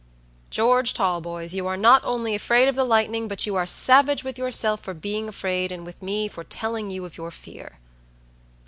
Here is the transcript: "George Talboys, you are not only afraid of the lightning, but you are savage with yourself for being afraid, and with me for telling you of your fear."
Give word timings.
"George 0.49 0.95
Talboys, 0.95 1.53
you 1.53 1.67
are 1.67 1.77
not 1.77 2.01
only 2.03 2.33
afraid 2.33 2.67
of 2.67 2.73
the 2.73 2.83
lightning, 2.83 3.27
but 3.27 3.45
you 3.45 3.53
are 3.53 3.67
savage 3.67 4.23
with 4.23 4.35
yourself 4.35 4.79
for 4.79 4.95
being 4.95 5.27
afraid, 5.27 5.71
and 5.71 5.85
with 5.85 6.01
me 6.01 6.27
for 6.27 6.43
telling 6.43 6.89
you 6.89 7.05
of 7.05 7.17
your 7.19 7.29
fear." 7.29 7.77